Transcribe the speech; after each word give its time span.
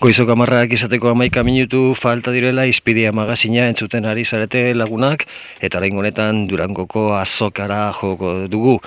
Goizok 0.00 0.30
amarrak 0.32 0.70
izateko 0.72 1.10
amaika 1.10 1.42
minutu 1.44 1.90
falta 1.92 2.32
direla 2.32 2.62
izpidia 2.64 3.10
magazina 3.12 3.66
entzuten 3.68 4.06
ari 4.08 4.22
zarete 4.24 4.60
lagunak 4.72 5.26
eta 5.60 5.82
lehen 5.82 5.98
honetan 6.00 6.46
durangoko 6.48 7.02
azokara 7.18 7.90
joko 7.98 8.30
dugu. 8.48 8.78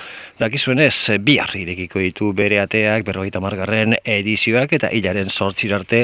Dakizuen 0.42 0.82
ez, 0.82 1.14
bihar 1.22 1.52
irekiko 1.54 2.02
ditu 2.02 2.32
bere 2.34 2.58
ateak 2.64 3.06
berrogeita 3.06 3.38
margarren 3.38 3.94
edizioak 4.02 4.74
eta 4.74 4.90
hilaren 4.90 5.30
sortzirarte 5.30 6.00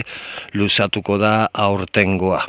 luzatuko 0.54 1.18
da 1.18 1.32
aurtengoa. 1.64 2.44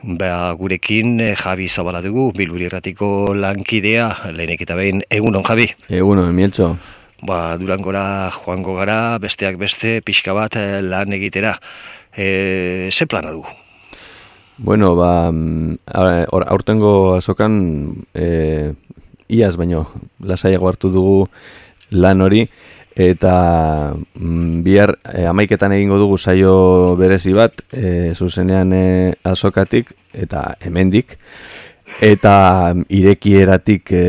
Ba, 0.00 0.54
gurekin 0.56 1.20
eh, 1.20 1.34
Javi 1.36 1.68
Zabala 1.68 2.00
dugu, 2.00 2.30
Bilburi 2.32 2.70
erratiko 2.70 3.34
lankidea, 3.36 4.08
lehenek 4.32 4.64
eta 4.64 4.80
behin, 4.80 5.04
egunon 5.20 5.44
Javi? 5.44 5.68
Egunon, 6.00 6.32
mieltxo. 6.32 6.70
Ba, 7.20 7.56
durangora 7.60 8.30
joango 8.32 8.78
gara, 8.78 9.18
besteak 9.20 9.58
beste, 9.60 10.00
pixka 10.00 10.32
bat 10.32 10.56
eh, 10.56 10.80
lan 10.80 11.12
egitera. 11.12 11.58
E, 12.16 12.88
ze 12.92 13.06
plana 13.06 13.30
dugu? 13.34 13.48
Bueno, 14.56 14.94
ba, 14.96 15.30
mm, 15.30 15.78
aurtengo 16.48 17.14
azokan 17.16 18.04
e, 18.14 18.72
iaz 19.28 19.54
baino, 19.56 19.86
lasaiago 20.20 20.68
hartu 20.68 20.90
dugu 20.92 21.28
lan 21.90 22.20
hori, 22.20 22.46
eta 22.96 23.94
mm, 23.94 24.60
bihar 24.64 24.96
e, 25.04 25.24
amaiketan 25.30 25.72
egingo 25.76 26.00
dugu 26.00 26.18
saio 26.18 26.96
berezi 27.00 27.32
bat, 27.36 27.64
e, 27.72 28.12
zuzenean 28.16 28.72
e, 28.72 28.84
azokatik, 29.24 29.94
eta 30.12 30.56
hemendik, 30.60 31.16
Eta 31.98 32.72
irekieratik 32.88 33.90
e, 33.92 34.04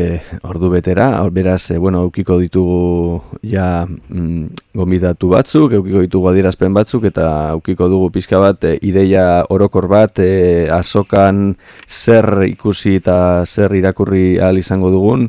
ordu 0.48 0.70
betera, 0.72 1.10
beraz, 1.34 1.70
e, 1.74 1.78
bueno, 1.78 2.04
eukiko 2.06 2.38
ditugu 2.38 3.40
ja 3.42 3.84
mm, 3.84 4.70
gombidatu 4.78 5.28
batzuk, 5.34 5.74
eukiko 5.76 6.00
ditugu 6.00 6.30
adierazpen 6.30 6.72
batzuk, 6.72 7.04
eta 7.10 7.26
eukiko 7.56 7.88
dugu 7.92 8.12
pizka 8.14 8.38
bat, 8.40 8.64
e, 8.64 8.78
ideia 8.86 9.44
orokor 9.50 9.90
bat, 9.92 10.22
e, 10.22 10.70
azokan 10.72 11.56
zer 11.88 12.46
ikusi 12.46 12.96
eta 13.02 13.44
zer 13.44 13.74
irakurri 13.76 14.38
ahal 14.38 14.62
izango 14.62 14.92
dugun, 14.94 15.28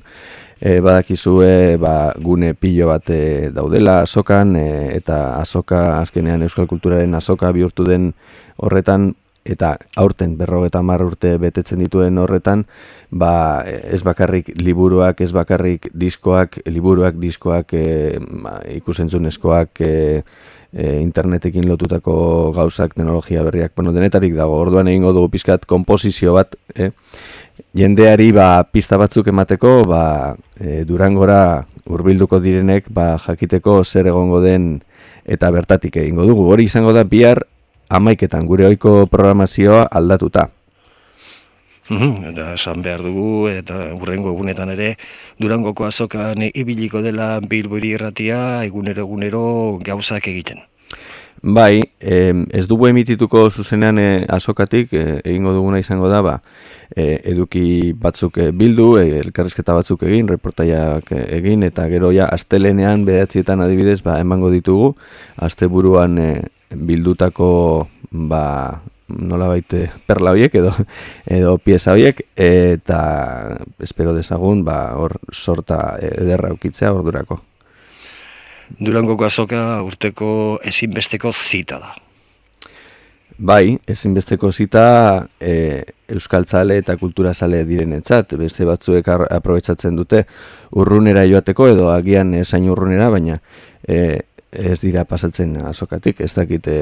e, 0.61 0.80
badakizue 0.80 1.75
ba, 1.81 2.14
gune 2.16 2.53
pilo 2.53 2.88
bat 2.94 3.09
e, 3.11 3.49
daudela 3.52 4.03
azokan, 4.05 4.55
e, 4.55 4.70
eta 5.02 5.39
azoka, 5.42 5.99
azkenean 5.99 6.47
euskal 6.47 6.70
kulturaren 6.72 7.20
azoka 7.20 7.52
bihurtu 7.52 7.83
den 7.89 8.14
horretan, 8.55 9.11
eta 9.44 9.75
aurten 9.99 10.38
berrogeta 10.39 10.81
mar 10.81 11.03
urte 11.03 11.36
betetzen 11.38 11.83
dituen 11.83 12.17
horretan, 12.17 12.66
ba, 13.11 13.63
ez 13.67 14.02
bakarrik 14.03 14.53
liburuak, 14.55 15.22
ez 15.22 15.31
bakarrik 15.36 15.89
diskoak, 15.94 16.61
liburuak, 16.66 17.19
diskoak, 17.19 17.73
e, 17.75 18.19
ba, 18.44 18.58
ikusentzunezkoak, 18.77 19.83
e, 19.83 20.23
e, 20.71 20.88
internetekin 21.02 21.67
lotutako 21.67 22.16
gauzak, 22.55 22.95
teknologia 22.95 23.44
berriak, 23.44 23.75
bueno, 23.75 23.94
denetarik 23.94 24.36
dago, 24.36 24.58
orduan 24.64 24.88
egingo 24.88 25.14
dugu 25.14 25.33
pizkat 25.36 25.67
komposizio 25.67 26.38
bat, 26.39 26.55
e, 26.75 26.91
jendeari 27.75 28.31
ba, 28.31 28.64
pista 28.64 28.97
batzuk 28.97 29.27
emateko, 29.27 29.81
ba, 29.89 30.03
e, 30.58 30.83
durangora 30.88 31.67
hurbilduko 31.83 32.39
direnek, 32.39 32.88
ba, 32.95 33.17
jakiteko 33.19 33.81
zer 33.83 34.08
egongo 34.08 34.39
den, 34.41 34.77
eta 35.25 35.49
bertatik 35.52 35.97
egingo 36.02 36.25
dugu. 36.27 36.47
Hori 36.52 36.67
izango 36.67 36.94
da 36.95 37.03
bihar 37.08 37.45
amaiketan 37.94 38.49
gure 38.49 38.67
oiko 38.72 39.05
programazioa 39.11 39.86
aldatuta. 39.91 40.49
Eta 42.31 42.53
esan 42.55 42.83
behar 42.83 43.02
dugu, 43.03 43.49
eta 43.52 43.89
urrengo 43.97 44.31
egunetan 44.31 44.72
ere, 44.72 44.94
Durangoko 45.39 45.86
azokan 45.86 46.45
ibiliko 46.47 47.02
dela 47.03 47.39
bilbori 47.39 47.91
erratia, 47.97 48.64
egunero 48.64 49.03
egunero 49.03 49.44
gauzak 49.83 50.30
egiten. 50.31 50.64
Bai, 51.44 51.81
ez 51.99 52.64
dugu 52.71 52.88
emitituko 52.88 53.49
zuzenean 53.52 53.97
e, 53.99 54.05
azokatik, 54.31 54.94
e, 54.95 55.17
egingo 55.27 55.52
duguna 55.52 55.81
izango 55.81 56.08
da, 56.08 56.21
ba, 56.23 56.38
e, 56.95 57.17
eduki 57.33 57.91
batzuk 57.99 58.39
bildu, 58.55 58.94
elkarrizketa 59.02 59.75
batzuk 59.75 60.05
egin, 60.08 60.30
reportaiak 60.31 61.11
egin, 61.11 61.67
eta 61.67 61.89
gero 61.92 62.14
ja, 62.15 62.30
astelenean 62.31 63.04
behatzietan 63.04 63.60
adibidez, 63.60 63.99
ba, 64.08 64.21
emango 64.23 64.54
ditugu, 64.55 64.93
asteburuan 65.36 66.15
bildutako 66.76 67.88
ba, 68.11 68.82
nola 69.08 69.48
baite 69.52 69.88
perla 70.08 70.34
horiek 70.34 70.56
edo, 70.56 70.73
edo 71.26 71.58
pieza 71.58 71.94
horiek 71.94 72.22
eta 72.36 73.00
espero 73.84 74.14
dezagun 74.16 74.64
ba, 74.66 74.94
hor 75.00 75.17
sorta 75.32 75.98
ederra 76.00 76.54
ukitzea 76.54 76.94
hor 76.94 77.04
durako. 77.06 77.42
Durangoko 78.80 79.26
azoka 79.26 79.84
urteko 79.86 80.60
ezinbesteko 80.64 81.34
zita 81.34 81.80
da. 81.80 81.94
Bai, 83.44 83.80
ezinbesteko 83.90 84.52
zita 84.54 85.28
e, 85.42 85.82
euskaltzale 86.14 86.78
eta 86.78 86.95
kulturazale 87.02 87.64
direnetzat, 87.66 88.36
beste 88.38 88.66
batzuek 88.66 89.10
aprobetsatzen 89.10 89.98
dute 89.98 90.22
urrunera 90.78 91.26
joateko 91.26 91.67
edo 91.72 91.90
agian 91.92 92.36
esain 92.38 92.70
urrunera, 92.70 93.10
baina 93.10 93.40
e, 93.88 94.22
ez 94.53 94.80
dira 94.81 95.03
pasatzen 95.09 95.55
azokatik, 95.65 96.21
ez 96.21 96.31
dakit 96.36 96.67
e, 96.69 96.77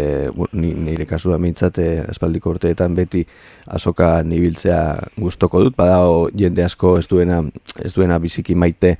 nire 0.53 1.05
kasua 1.07 1.37
mintzate 1.41 1.85
eh, 1.95 2.05
aspaldiko 2.11 2.51
urteetan 2.51 2.95
beti 2.95 3.23
azoka 3.71 4.21
nibiltzea 4.27 4.81
gustoko 5.17 5.63
dut, 5.63 5.75
badao 5.77 6.27
jende 6.35 6.65
asko 6.65 6.97
ez 6.99 7.07
duena, 7.07 7.41
ez 7.79 7.93
duena 7.95 8.19
biziki 8.19 8.55
maite 8.55 8.97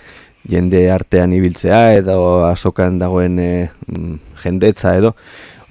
jende 0.49 0.85
artean 0.91 1.33
ibiltzea 1.35 1.81
edo 1.99 2.45
azokan 2.47 2.99
dagoen 3.01 3.39
e, 3.39 3.51
jendetza 4.43 4.95
edo. 4.97 5.15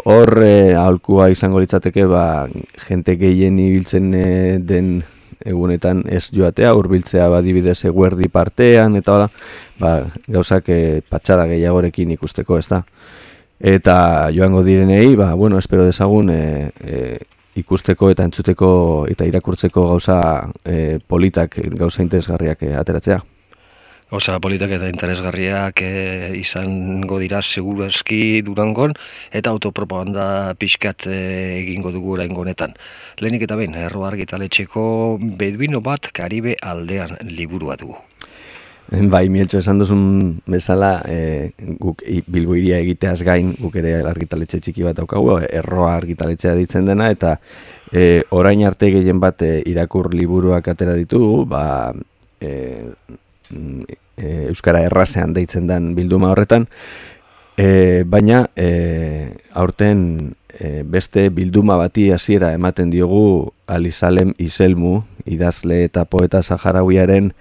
Hor 0.05 0.43
e, 0.45 0.75
aholkua 0.77 1.31
izango 1.33 1.61
litzateke 1.61 2.07
ba, 2.09 2.25
jente 2.87 3.17
gehien 3.21 3.59
ibiltzen 3.61 4.13
den 4.67 5.01
egunetan 5.45 6.05
ez 6.09 6.31
joatea, 6.35 6.75
urbiltzea 6.77 7.29
badibidez 7.33 7.79
eguerdi 7.89 8.29
partean, 8.29 8.97
eta 9.01 9.15
hola, 9.15 9.29
ba, 9.81 9.97
gauzak 10.29 10.69
e, 10.69 11.01
patxada 11.09 11.47
gehiagorekin 11.51 12.11
ikusteko, 12.17 12.59
ez 12.59 12.69
da. 12.69 12.83
Eta 13.61 14.31
joango 14.33 14.63
direnei, 14.65 15.15
ba, 15.17 15.35
bueno, 15.35 15.59
espero 15.59 15.85
dezagun 15.85 16.31
e, 16.33 16.71
e, 16.81 17.19
ikusteko 17.61 18.11
eta 18.13 18.25
entzuteko 18.25 18.71
eta 19.11 19.27
irakurtzeko 19.29 19.89
gauza 19.91 20.21
e, 20.65 20.99
politak, 21.07 21.59
gauza 21.77 22.03
interesgarriak 22.03 22.63
e, 22.63 22.75
ateratzea. 22.79 23.21
Osa 24.11 24.41
politak 24.43 24.73
eta 24.75 24.89
interesgarriak 24.91 25.81
e, 25.87 25.91
izango 26.35 27.21
dira 27.23 27.39
seguru 27.47 27.85
eski 27.87 28.41
durangon 28.43 28.97
eta 29.31 29.53
autopropaganda 29.55 30.25
pixkat 30.59 31.07
eh, 31.07 31.61
egingo 31.61 31.93
dugu 31.95 32.17
orain 32.17 32.35
honetan. 32.35 32.75
Lehenik 33.23 33.47
eta 33.47 33.55
behin, 33.61 33.77
erro 33.79 34.03
argitaletxeko 34.09 34.83
beduino 35.39 35.79
bat 35.81 36.11
Karibe 36.11 36.57
aldean 36.59 37.21
liburua 37.23 37.79
dugu. 37.79 38.01
Bai, 38.91 39.29
mieltxo 39.31 39.61
esan 39.63 39.79
duzun 39.79 40.03
bezala, 40.51 41.05
e, 41.07 41.55
guk 41.79 42.03
bilbo 42.27 42.59
iria 42.59 42.81
egiteaz 42.83 43.21
gain, 43.23 43.55
guk 43.63 43.79
ere 43.79 44.01
argitaletxe 44.03 44.59
txiki 44.59 44.83
bat 44.83 44.99
daukagu, 44.99 45.37
erroa 45.47 45.95
argitaletxea 46.01 46.57
ditzen 46.59 46.91
dena, 46.91 47.13
eta 47.15 47.37
e, 47.95 48.25
orain 48.35 48.67
arte 48.67 48.91
gehien 48.91 49.23
bat 49.23 49.47
irakur 49.47 50.11
liburuak 50.11 50.75
atera 50.75 50.99
ditugu, 50.99 51.45
ba, 51.55 51.63
e, 52.43 52.51
e, 52.51 53.21
Euskara 54.21 54.83
errazean 54.87 55.33
deitzen 55.35 55.67
den 55.67 55.95
bilduma 55.97 56.31
horretan, 56.33 56.69
e, 57.57 58.05
baina 58.07 58.45
e, 58.57 59.33
aurten 59.53 60.35
e, 60.49 60.83
beste 60.83 61.29
bilduma 61.35 61.77
bati 61.81 62.11
hasiera 62.13 62.53
ematen 62.57 62.91
diogu 62.91 63.53
Alizalem 63.67 64.35
Iselmu, 64.39 65.03
idazle 65.25 65.85
eta 65.85 66.05
poeta 66.05 66.43
Saharauiaren 66.43 67.33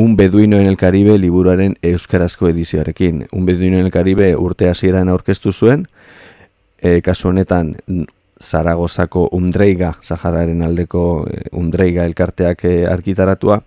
Un 0.00 0.16
Beduino 0.16 0.56
en 0.56 0.66
el 0.66 0.78
Caribe 0.78 1.18
liburuaren 1.18 1.74
euskarazko 1.82 2.48
edizioarekin. 2.48 3.26
Un 3.32 3.44
Beduino 3.44 3.76
en 3.76 3.84
el 3.84 3.90
Caribe 3.90 4.34
urte 4.36 4.70
hasieran 4.70 5.10
aurkeztu 5.12 5.52
zuen, 5.52 5.88
e, 6.80 7.02
kasu 7.02 7.28
honetan 7.28 7.74
Zaragozako 8.40 9.28
undreiga, 9.36 9.94
Zahararen 10.02 10.62
aldeko 10.64 11.26
e, 11.28 11.42
undreiga 11.60 12.06
elkarteak 12.08 12.64
e, 12.64 12.74
arkitaratua, 12.88 13.60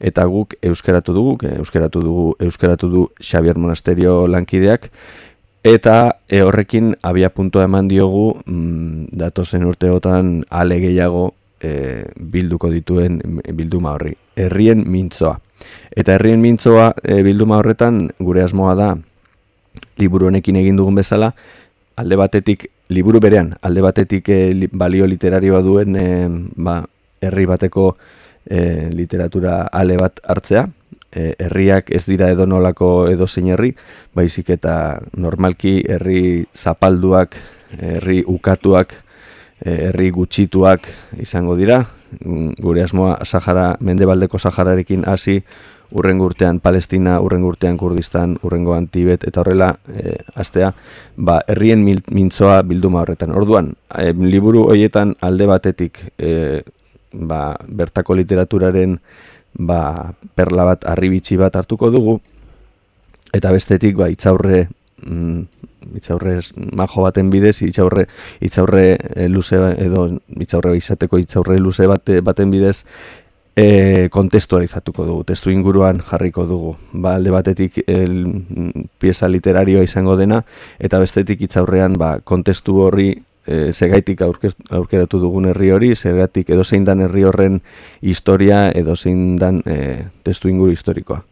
eta 0.00 0.24
guk 0.30 0.56
euskeratu 0.64 1.14
dugu, 1.14 1.36
euskeratu 1.60 2.00
dugu, 2.02 2.26
euskeratu 2.40 2.88
du 2.88 3.04
Xavier 3.20 3.60
Monasterio 3.60 4.24
lankideak, 4.26 4.88
eta 5.64 6.16
e, 6.28 6.42
horrekin 6.42 6.94
abia 7.02 7.30
puntua 7.30 7.64
eman 7.68 7.88
diogu 7.88 8.34
mm, 8.44 9.12
datozen 9.12 9.64
urteotan 9.64 10.44
ale 10.50 10.80
gehiago 10.80 11.30
e, 11.60 12.04
bilduko 12.16 12.70
dituen 12.72 13.20
bilduma 13.56 13.94
horri. 13.96 14.14
Herrien 14.36 14.84
mintzoa. 14.90 15.38
Eta 15.96 16.16
herrien 16.16 16.40
mintzoa 16.42 16.92
e, 17.02 17.22
bilduma 17.24 17.58
horretan 17.60 18.08
gure 18.20 18.44
asmoa 18.44 18.74
da 18.78 18.94
liburu 19.98 20.28
honekin 20.28 20.56
egin 20.60 20.76
dugun 20.76 20.96
bezala, 20.98 21.32
alde 21.96 22.18
batetik 22.18 22.68
liburu 22.88 23.20
berean, 23.20 23.54
alde 23.62 23.82
batetik 23.84 24.28
e, 24.28 24.68
balio 24.72 25.06
literarioa 25.08 25.62
duen 25.64 25.96
e, 25.96 26.06
ba, 26.56 26.82
herri 27.20 27.46
bateko 27.48 27.94
e, 28.44 28.90
literatura 28.92 29.64
ale 29.72 29.96
bat 30.00 30.20
hartzea, 30.28 30.66
e, 31.10 31.32
herriak 31.38 31.90
ez 31.94 32.04
dira 32.06 32.30
edo 32.34 32.46
nolako 32.46 33.08
edo 33.08 33.28
zein 33.28 33.48
herri, 33.54 33.72
baizik 34.14 34.50
eta 34.56 35.00
normalki 35.16 35.80
herri 35.88 36.44
zapalduak 36.54 37.36
herri 37.74 38.22
ukatuak, 38.26 38.92
herri 39.64 40.10
gutxituak 40.14 40.86
izango 41.18 41.56
dira, 41.56 41.80
gure 42.20 42.82
asmoa 42.84 43.24
Sahara, 43.24 43.74
mendebaldeko 43.80 44.38
Sahararekin 44.38 45.02
hasi, 45.08 45.40
urrengo 45.90 46.28
urtean 46.30 46.60
Palestina, 46.60 47.18
urrengo 47.20 47.48
urtean 47.52 47.76
Kurdistan, 47.76 48.38
urrengoan 48.42 48.88
Tibet, 48.88 49.24
eta 49.28 49.42
horrela, 49.42 49.70
e, 49.88 50.16
astea, 50.34 50.72
ba, 51.16 51.40
herrien 51.48 51.84
mintzoa 51.84 52.62
bilduma 52.62 53.02
horretan. 53.02 53.34
Orduan, 53.36 53.74
e, 53.98 54.12
liburu 54.12 54.66
hoietan 54.72 55.14
alde 55.20 55.46
batetik, 55.50 56.00
e, 56.18 56.62
ba, 57.12 57.56
bertako 57.68 58.16
literaturaren 58.18 58.98
ba, 59.54 60.12
perla 60.34 60.64
bat, 60.72 60.86
arribitsi 60.90 61.38
bat 61.38 61.56
hartuko 61.56 61.90
dugu, 61.94 62.18
eta 63.34 63.52
bestetik, 63.54 63.96
ba, 63.98 64.08
itzaurre, 64.10 64.66
mm, 65.06 65.40
itzaurre 65.98 66.38
majo 66.72 67.04
baten 67.04 67.30
bidez, 67.30 67.60
itzaurre, 67.62 68.06
itzaurre 68.40 68.96
luze, 69.28 69.58
edo 69.78 70.08
itzaurre 70.40 70.76
izateko 70.78 71.20
itzaurre 71.22 71.58
luze 71.58 71.86
bate, 71.90 72.20
baten 72.24 72.50
bidez, 72.50 72.82
e, 73.56 74.08
kontestualizatuko 74.10 75.04
dugu, 75.06 75.24
testu 75.24 75.50
inguruan 75.50 76.00
jarriko 76.02 76.46
dugu. 76.46 76.74
Ba, 76.92 77.16
alde 77.16 77.30
batetik 77.34 77.82
el, 77.86 78.24
pieza 78.98 79.28
literarioa 79.28 79.84
izango 79.86 80.16
dena, 80.16 80.42
eta 80.78 80.98
bestetik 81.02 81.44
itzaurrean 81.46 81.98
ba, 81.98 82.18
kontestu 82.24 82.80
horri 82.86 83.12
e, 83.46 83.72
segaitik 83.72 84.24
aurkeratu 84.24 85.20
dugun 85.20 85.50
herri 85.52 85.70
hori, 85.74 85.94
segaitik 85.94 86.50
edo 86.50 86.64
zein 86.64 86.84
dan 86.84 87.04
herri 87.04 87.24
horren 87.24 87.60
historia 88.00 88.70
edo 88.72 88.96
zein 88.96 89.36
dan 89.36 89.62
e, 89.66 90.10
testu 90.22 90.48
inguru 90.48 90.74
historikoa. 90.74 91.22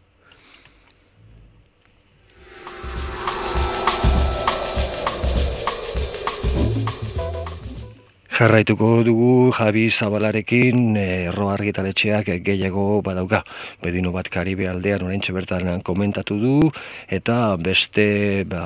Jarraituko 8.33 9.03
dugu 9.05 9.51
Javi 9.53 9.83
Zabalarekin 9.93 10.95
erro 10.97 11.51
argitaletxeak 11.53 12.31
gehiago 12.41 13.03
badauka. 13.05 13.43
Bedino 13.83 14.09
bat 14.15 14.25
Karibe 14.33 14.65
aldean 14.65 15.05
orentxe 15.05 15.35
bertan 15.35 15.83
komentatu 15.85 16.39
du 16.41 16.71
eta 17.13 17.53
beste 17.61 18.07
ba, 18.49 18.63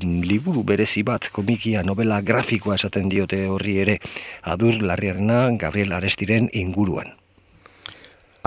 liburu 0.00 0.64
berezi 0.64 1.04
bat 1.04 1.28
komikia 1.28 1.84
novela 1.84 2.22
grafikoa 2.24 2.80
esaten 2.80 3.12
diote 3.12 3.42
horri 3.52 3.76
ere 3.84 3.98
adur 4.48 4.80
larriarena 4.80 5.50
Gabriel 5.60 5.92
Arestiren 5.92 6.48
inguruan. 6.56 7.12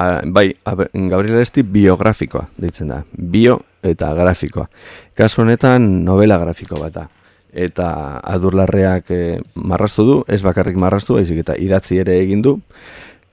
A, 0.01 0.25
bai, 0.25 0.47
a, 0.65 0.73
Gabriel 0.73 1.37
Aresti 1.37 1.61
biografikoa 1.61 2.47
deitzen 2.57 2.89
da. 2.89 3.03
Bio 3.13 3.61
eta 3.85 4.09
grafikoa. 4.17 4.71
Kasu 5.13 5.45
honetan 5.45 5.91
novela 6.01 6.41
grafiko 6.41 6.81
bat 6.81 6.97
da 6.97 7.09
eta 7.53 8.19
adurlarreak 8.23 9.11
e, 9.11 9.21
marrastu 9.55 10.05
du, 10.07 10.17
ez 10.27 10.41
bakarrik 10.43 10.77
marrastu, 10.79 11.17
baizik 11.19 11.43
eta 11.43 11.55
idatzi 11.59 11.99
ere 12.01 12.17
egin 12.21 12.41
du. 12.41 12.57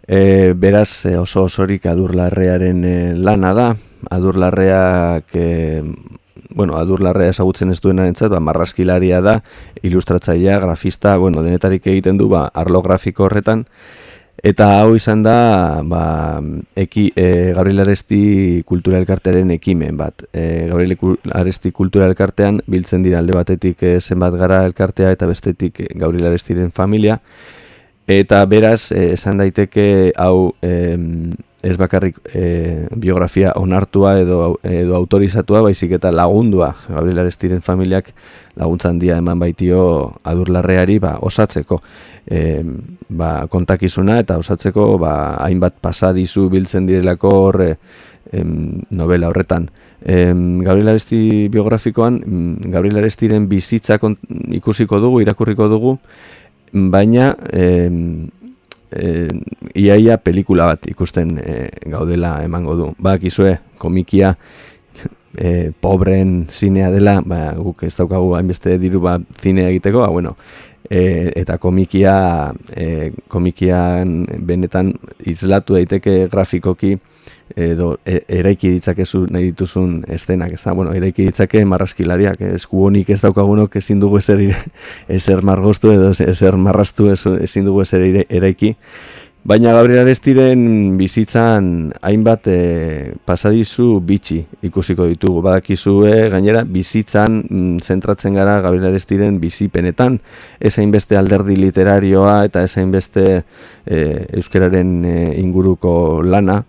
E, 0.08 0.54
beraz 0.56 1.04
e, 1.06 1.16
oso 1.20 1.44
osorik 1.44 1.86
adurlarrearen 1.86 2.84
e, 2.84 2.96
lana 3.14 3.52
da, 3.54 3.68
adurlarreak, 4.10 5.34
e, 5.34 5.82
bueno, 6.50 6.78
adurlarrea 6.78 7.34
esagutzen 7.34 7.70
ez 7.70 7.80
duena 7.84 8.08
entzat, 8.08 8.32
ba, 8.32 8.40
marraskilaria 8.40 9.20
da, 9.20 9.38
ilustratzailea, 9.82 10.58
grafista, 10.64 11.16
bueno, 11.20 11.42
denetarik 11.44 11.86
egiten 11.86 12.18
du, 12.18 12.30
ba, 12.32 12.46
arlo 12.54 12.82
grafiko 12.82 13.28
horretan, 13.28 13.66
Eta 14.38 14.68
hau 14.78 14.92
izan 14.94 15.24
da, 15.24 15.80
ba, 15.82 16.38
eki, 16.78 17.08
e, 17.18 17.52
Gabriel 17.56 17.82
Aresti 17.82 18.62
Kultura 18.66 19.00
Elkartearen 19.00 19.50
ekimen 19.50 19.96
bat. 19.98 20.22
E, 20.30 20.68
Gabriel 20.70 20.94
Aresti 21.34 21.72
Kultura 21.74 22.06
Elkartean 22.06 22.60
biltzen 22.70 23.02
dira 23.02 23.18
alde 23.18 23.34
batetik 23.34 23.82
e, 23.82 23.96
zenbat 23.98 24.36
gara 24.38 24.62
elkartea 24.68 25.10
eta 25.16 25.26
bestetik 25.26 25.80
e, 25.82 25.88
Gabriel 25.98 26.30
Arestiren 26.30 26.70
familia. 26.70 27.18
Eta 28.06 28.44
beraz, 28.46 28.92
e, 28.92 29.12
esan 29.16 29.42
daiteke 29.42 30.12
hau 30.16 30.52
e, 30.62 30.70
ez 31.62 31.76
bakarrik 31.76 32.20
e, 32.34 32.86
biografia 32.94 33.52
onartua 33.56 34.18
edo, 34.20 34.58
edo 34.62 34.94
autorizatua, 34.96 35.62
baizik 35.66 35.96
eta 35.98 36.12
lagundua 36.14 36.74
Gabriel 36.86 37.24
Arestiren 37.24 37.62
familiak 37.66 38.12
laguntzan 38.58 38.98
dia 39.02 39.18
eman 39.18 39.40
baitio 39.42 39.80
adurlarreari 40.22 40.98
ba, 41.02 41.16
osatzeko 41.20 41.80
e, 42.30 42.62
ba, 43.08 43.48
kontakizuna 43.50 44.20
eta 44.22 44.38
osatzeko 44.38 44.92
ba, 45.02 45.14
hainbat 45.42 45.80
pasadizu 45.82 46.48
biltzen 46.52 46.86
direlako 46.86 47.34
horre 47.48 47.72
novela 48.28 49.30
horretan. 49.30 49.70
E, 50.04 50.32
Gabriel 50.62 50.90
Aresti 50.92 51.48
biografikoan, 51.48 52.18
mm, 52.20 52.70
Gabriel 52.70 52.98
Arestiren 53.00 53.48
bizitza 53.48 53.96
ikusiko 54.52 55.00
dugu, 55.00 55.22
irakurriko 55.24 55.68
dugu, 55.68 55.96
baina 56.72 57.32
e, 57.50 57.64
e, 58.92 59.28
iaia 59.74 60.18
pelikula 60.22 60.68
bat 60.72 60.88
ikusten 60.90 61.36
e, 61.42 61.56
gaudela 61.90 62.38
emango 62.44 62.76
du. 62.76 62.88
Ba, 62.98 63.18
kizue, 63.18 63.56
komikia, 63.78 64.34
e, 65.36 65.70
pobren 65.80 66.46
zinea 66.52 66.90
dela, 66.94 67.18
ba, 67.24 67.52
guk 67.58 67.84
ez 67.88 67.94
daukagu 67.96 68.34
hainbeste 68.38 68.78
diru 68.82 69.02
bat 69.04 69.24
zinea 69.42 69.68
egiteko, 69.72 70.02
ba, 70.06 70.10
bueno, 70.14 70.36
e, 70.90 71.30
eta 71.36 71.58
komikia 71.58 72.16
e, 72.72 73.12
komikian 73.28 74.22
benetan 74.48 74.94
izlatu 75.26 75.78
daiteke 75.78 76.26
grafikoki 76.32 76.96
edo 77.56 77.98
e, 78.04 78.20
eraiki 78.40 78.70
ditzakezu 78.76 79.26
nahi 79.30 79.50
dituzun 79.50 80.02
estenak, 80.08 80.52
ez 80.52 80.62
da, 80.64 80.74
bueno, 80.76 80.94
eraiki 80.96 81.28
ditzake 81.28 81.64
marraskilariak, 81.64 82.40
esku 82.54 82.84
honik 82.86 83.10
ez 83.10 83.20
daukagunok 83.22 83.76
ezin 83.80 84.00
dugu 84.00 84.18
ezer, 84.18 84.42
ezer 85.20 85.42
margoztu 85.42 85.92
edo 85.94 86.12
ezer 86.12 86.56
marrastu 86.56 87.10
ezin 87.12 87.64
dugu 87.68 87.82
ezer 87.86 88.04
eraiki, 88.28 88.74
Baina 89.48 89.70
Gabriel 89.72 90.02
Arestiren 90.02 90.98
bizitzan 90.98 91.92
hainbat 92.04 92.48
e, 92.50 92.56
pasadizu 93.24 94.00
bitxi 94.04 94.42
ikusiko 94.66 95.06
ditugu. 95.08 95.40
Badakizue 95.46 96.26
gainera 96.34 96.64
bizitzan 96.68 97.38
mm, 97.46 97.78
zentratzen 97.80 98.36
gara 98.36 98.58
Gabriel 98.60 98.90
Arestiren 98.90 99.38
bizipenetan. 99.40 100.18
Ez 100.60 100.74
hainbeste 100.82 101.16
alderdi 101.16 101.56
literarioa 101.56 102.42
eta 102.50 102.66
ez 102.66 102.74
hainbeste 102.76 103.24
e, 103.38 104.02
euskararen 104.36 104.92
e, 105.06 105.16
inguruko 105.40 105.94
lana. 106.26 106.64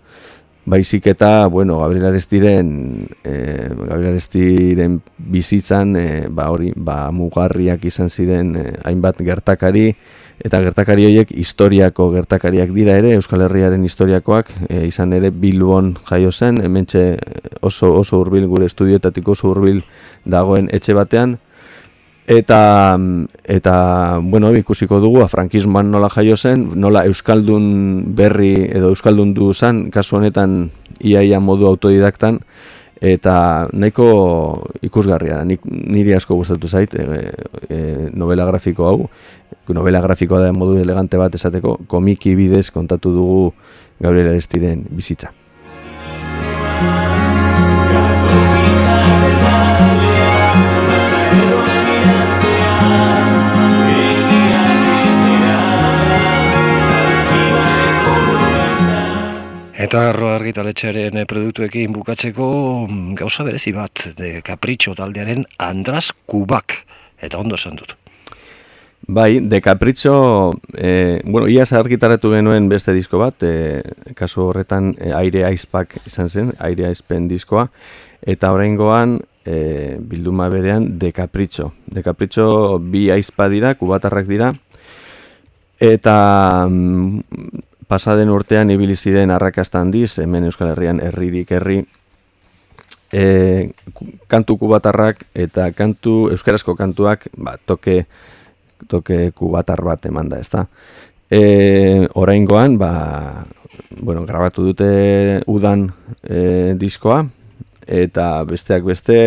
Baizik 0.70 1.08
eta, 1.10 1.48
bueno, 1.48 1.80
Gabriel 1.80 2.06
Arestiren, 2.06 3.08
e, 3.24 3.32
Gabriel 3.74 4.12
Arestiren 4.12 5.00
bizitzan, 5.18 5.96
e, 5.98 6.28
ba, 6.30 6.46
hori, 6.54 6.70
ba, 6.76 7.08
mugarriak 7.10 7.88
izan 7.90 8.10
ziren 8.10 8.54
e, 8.54 8.66
hainbat 8.86 9.18
gertakari, 9.26 9.88
Eta 10.40 10.56
gertakari 10.64 11.04
horiek 11.04 11.32
historiako 11.36 12.06
gertakariak 12.14 12.70
dira 12.72 12.94
ere, 12.96 13.12
Euskal 13.18 13.42
Herriaren 13.44 13.82
historiakoak, 13.84 14.48
e, 14.70 14.86
izan 14.88 15.12
ere 15.12 15.28
Bilbon 15.36 15.92
jaio 16.08 16.32
zen, 16.32 16.62
hementxe 16.64 17.02
oso 17.60 17.90
oso 17.98 18.22
hurbil 18.22 18.46
gure 18.48 18.70
estudioetatik 18.70 19.28
oso 19.28 19.50
hurbil 19.50 19.82
dagoen 20.24 20.70
etxe 20.72 20.96
batean. 20.96 21.36
Eta, 22.30 22.96
eta 23.42 24.20
bueno, 24.22 24.52
ikusiko 24.54 25.00
dugu, 25.02 25.24
frankismoan 25.26 25.88
nola 25.90 26.06
jaio 26.14 26.36
zen, 26.36 26.68
nola 26.78 27.02
Euskaldun 27.10 27.64
berri 28.14 28.68
edo 28.70 28.92
Euskaldun 28.94 29.32
du 29.34 29.48
zen, 29.50 29.88
kasu 29.90 30.20
honetan 30.20 30.68
iaia 31.02 31.40
modu 31.42 31.66
autodidaktan, 31.66 32.38
eta 33.00 33.34
nahiko 33.72 34.06
ikusgarria 34.86 35.40
Nik, 35.42 35.66
niri 35.66 36.14
asko 36.14 36.38
gustatu 36.38 36.70
zait 36.70 36.94
e, 36.94 37.08
e, 37.66 37.80
novela 38.14 38.46
grafiko 38.46 38.86
hau. 38.86 39.10
Novela 39.74 39.98
grafikoa 40.00 40.44
da 40.46 40.54
modu 40.54 40.78
elegante 40.78 41.18
bat 41.18 41.34
esateko. 41.34 41.80
Komiki 41.90 42.36
bidez 42.38 42.68
kontatu 42.70 43.10
dugu 43.10 43.44
Gabriel 43.98 44.36
Arestiren 44.36 44.86
bizitza 44.90 45.34
Eta 59.90 60.12
arro 60.12 60.28
argitaletxearen 60.30 61.16
produktuekin 61.26 61.90
bukatzeko 61.90 62.44
mm, 62.86 63.14
gauza 63.18 63.42
berezi 63.42 63.72
bat, 63.74 64.04
de 64.14 64.28
Capricho 64.46 64.92
taldearen 64.94 65.40
Andras 65.58 66.12
Kubak, 66.30 66.76
eta 67.18 67.40
ondo 67.42 67.56
esan 67.58 67.74
dut. 67.74 67.96
Bai, 69.10 69.40
de 69.42 69.58
Capricho, 69.60 70.52
e, 70.78 71.18
bueno, 71.24 71.48
iaz 71.50 71.72
argitaratu 71.74 72.30
genuen 72.30 72.68
beste 72.70 72.94
disko 72.94 73.18
bat, 73.18 73.42
e, 73.42 74.12
kasu 74.14 74.44
horretan 74.44 74.92
e, 74.94 75.10
aire 75.10 75.42
aizpak 75.48 75.96
izan 76.06 76.30
zen, 76.30 76.52
aire 76.62 76.86
aizpen 76.86 77.26
diskoa, 77.26 77.64
eta 78.22 78.52
horrengoan 78.54 79.16
e, 79.42 79.96
bilduma 79.98 80.46
berean 80.54 80.86
de 81.02 81.10
Capricho. 81.10 81.72
De 81.90 82.06
Capricho 82.06 82.78
bi 82.78 83.08
aizpa 83.10 83.50
dira, 83.50 83.74
kubatarrak 83.74 84.30
dira, 84.30 84.52
eta 85.82 86.14
mm, 86.70 87.66
pasaden 87.90 88.30
urtean 88.30 88.70
ibili 88.70 88.94
ziren 88.94 89.32
arrakasta 89.34 89.80
handiz, 89.82 90.14
hemen 90.22 90.46
Euskal 90.46 90.70
Herrian 90.70 91.00
herririk 91.02 91.50
herri, 91.56 91.80
e, 93.12 93.24
kantu 94.30 94.56
kubatarrak 94.60 95.24
eta 95.34 95.72
kantu 95.74 96.28
euskarazko 96.30 96.76
kantuak 96.78 97.26
ba, 97.34 97.56
toke 97.58 98.04
toke 98.88 99.32
kubatar 99.36 99.82
bat 99.84 100.06
emanda, 100.06 100.38
ez 100.38 100.48
da. 100.52 100.64
E, 101.30 102.06
oraingoan, 102.14 102.78
ba, 102.78 103.44
bueno, 103.98 104.22
grabatu 104.26 104.64
dute 104.70 105.42
udan 105.50 105.90
e, 106.22 106.78
diskoa, 106.78 107.24
eta 107.86 108.30
besteak 108.48 108.86
beste, 108.86 109.18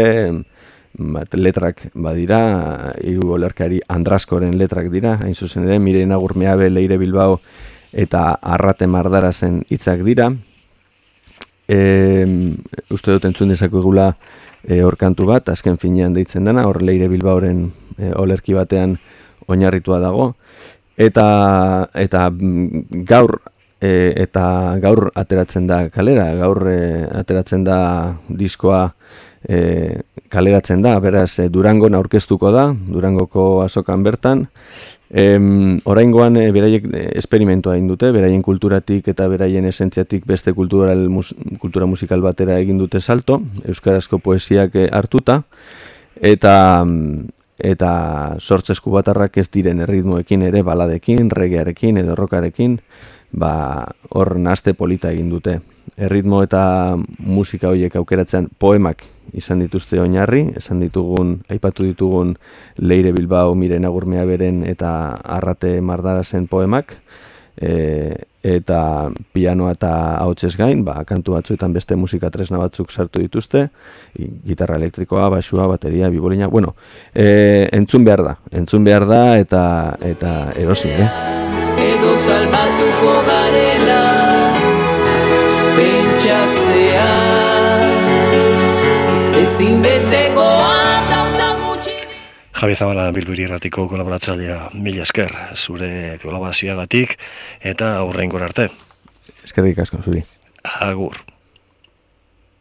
bat, 0.97 1.35
letrak 1.35 1.85
badira, 1.93 2.93
hiru 3.03 3.35
olerkari 3.35 3.83
Andraskoren 3.91 4.57
letrak 4.57 4.89
dira, 4.93 5.19
hain 5.21 5.35
zuzen 5.35 5.67
ere, 5.67 5.77
mire 5.83 6.05
nagurmeabe 6.09 6.71
leire 6.71 6.97
bilbao, 6.97 7.39
eta 7.93 8.33
arrate 8.41 8.87
mardarazen 8.87 9.61
hitzak 9.69 10.03
dira. 10.03 10.31
E, 11.69 11.77
uste 12.91 13.13
dut 13.13 13.25
entzun 13.29 13.53
dezako 13.53 13.79
egula 13.79 14.09
e, 14.63 14.81
orkantu 14.83 15.27
bat, 15.29 15.49
azken 15.53 15.77
finean 15.79 16.13
deitzen 16.13 16.43
dena, 16.49 16.65
hor 16.67 16.81
leire 16.83 17.07
bilbaoren 17.11 17.65
e, 17.97 18.11
olerki 18.19 18.57
batean 18.57 18.97
oinarritua 19.47 20.01
dago. 20.03 20.33
Eta, 20.97 21.27
eta 21.97 22.27
gaur 23.09 23.39
e, 23.83 24.13
eta 24.23 24.45
gaur 24.83 25.09
ateratzen 25.15 25.67
da 25.67 25.87
kalera, 25.93 26.29
gaur 26.39 26.63
e, 26.69 26.79
ateratzen 27.21 27.65
da 27.67 27.77
diskoa 28.29 28.85
e, 29.47 30.01
kaleratzen 30.29 30.81
da, 30.81 30.97
beraz 30.99 31.39
e, 31.39 31.49
Durangon 31.49 31.95
aurkeztuko 31.95 32.51
da, 32.51 32.71
Durangoko 32.73 33.61
azokan 33.63 34.03
bertan, 34.03 34.47
Em, 35.15 35.77
oraingoan 35.85 36.39
e, 36.41 36.47
beraiek 36.49 36.87
e, 36.89 37.01
esperimentua 37.19 37.75
egin 37.77 37.85
dute, 37.91 38.09
beraien 38.15 38.41
kulturatik 38.41 39.11
eta 39.11 39.27
beraien 39.29 39.67
esentziatik 39.69 40.25
beste 40.25 40.55
kultural, 40.57 41.05
mus, 41.13 41.35
kultura 41.61 41.85
musikal 41.85 42.23
batera 42.25 42.57
egin 42.57 42.79
dute 42.81 42.97
salto, 42.97 43.37
euskarazko 43.61 44.17
poesiak 44.17 44.73
e, 44.73 44.87
hartuta, 44.89 45.43
eta 46.17 46.55
eta 47.61 47.91
sortzesku 48.41 48.89
batarrak 48.89 49.37
ez 49.37 49.45
diren 49.53 49.85
erritmoekin 49.85 50.49
ere 50.49 50.65
baladekin, 50.65 51.29
regearekin 51.29 52.01
edo 52.01 52.17
rokarekin, 52.17 52.79
ba, 53.29 53.53
hor 54.09 54.39
naste 54.41 54.73
polita 54.73 55.13
egin 55.13 55.29
dute. 55.29 55.59
Erritmo 55.93 56.41
eta 56.41 56.97
musika 57.21 57.69
horiek 57.69 58.01
aukeratzean 58.01 58.49
poemak 58.57 59.05
izan 59.33 59.63
dituzte 59.63 59.99
oinarri, 60.01 60.49
esan 60.59 60.81
ditugun, 60.83 61.37
aipatu 61.49 61.87
ditugun 61.87 62.35
Leire 62.77 63.13
Bilbao, 63.15 63.55
Miren 63.55 63.85
Agurmea 63.85 64.25
beren 64.25 64.63
eta 64.67 65.13
Arrate 65.23 65.79
Mardarazen 65.81 66.47
poemak, 66.47 66.97
e, 67.57 68.15
eta 68.43 69.09
pianoa 69.31 69.71
eta 69.77 69.91
hautsez 70.19 70.55
gain, 70.59 70.83
ba, 70.83 70.97
kantu 71.07 71.37
batzuetan 71.37 71.73
beste 71.73 71.95
musika 71.95 72.29
tresna 72.33 72.59
batzuk 72.59 72.91
sartu 72.91 73.21
dituzte, 73.23 73.69
gitarra 74.17 74.75
elektrikoa, 74.81 75.29
basua, 75.31 75.67
bateria, 75.71 76.09
bibolina, 76.11 76.47
bueno, 76.51 76.75
e, 77.15 77.69
entzun 77.71 78.03
behar 78.03 78.23
da, 78.23 78.35
entzun 78.51 78.83
behar 78.83 79.07
da 79.07 79.23
eta 79.39 79.63
eta 80.01 80.33
erosi, 80.59 80.91
eh? 80.91 81.09
Edo 81.83 82.17
salbatuko 82.17 83.15
garela, 83.27 84.22
ezinbestekoa 89.53 90.77
gauza 91.09 91.47
gutxi 91.61 91.93
Javi 92.57 92.75
Zabala 92.75 93.11
Bilbiri 93.13 93.45
erratiko 93.45 93.85
kolaboratzailea 93.91 94.71
mila 94.73 95.03
esker 95.05 95.35
zure 95.53 95.89
kolaborazioagatik 96.23 97.13
eta 97.73 97.91
aurrein 97.99 98.33
arte. 98.41 98.69
Eskerrik 99.45 99.83
asko 99.85 100.01
zuri. 100.01 100.23
Agur. 100.81 101.21